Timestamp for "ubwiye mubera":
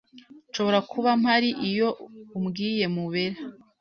2.37-3.39